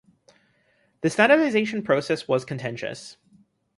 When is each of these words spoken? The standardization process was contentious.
The 1.01 1.11
standardization 1.11 1.83
process 1.83 2.27
was 2.27 2.43
contentious. 2.43 3.17